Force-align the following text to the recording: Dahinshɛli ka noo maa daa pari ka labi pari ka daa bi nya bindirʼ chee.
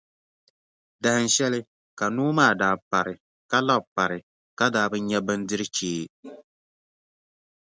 Dahinshɛli 1.01 1.59
ka 1.97 2.05
noo 2.15 2.31
maa 2.37 2.57
daa 2.61 2.75
pari 2.91 3.13
ka 3.51 3.57
labi 3.67 3.87
pari 3.95 4.17
ka 4.57 4.65
daa 4.73 4.89
bi 4.91 4.97
nya 5.07 5.19
bindirʼ 5.27 5.67
chee. 5.75 6.03